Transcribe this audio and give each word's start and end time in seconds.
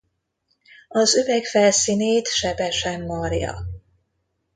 Az 0.87 1.17
üveg 1.17 1.43
felszínét 1.43 2.27
sebesen 2.27 3.01
marja. 3.01 3.57